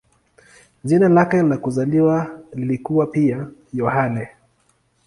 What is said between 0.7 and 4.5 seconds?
Jina lake la kuzaliwa lilikuwa pia "Yohane".